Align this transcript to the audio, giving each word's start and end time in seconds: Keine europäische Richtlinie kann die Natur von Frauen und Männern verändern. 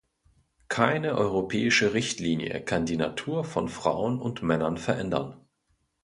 Keine 0.67 1.15
europäische 1.15 1.93
Richtlinie 1.93 2.59
kann 2.65 2.87
die 2.87 2.97
Natur 2.97 3.43
von 3.43 3.69
Frauen 3.69 4.19
und 4.19 4.41
Männern 4.41 4.77
verändern. 4.79 5.39